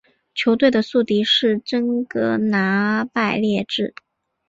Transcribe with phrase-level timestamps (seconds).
[0.33, 3.93] 球队的宿敌是真格拿拜列治。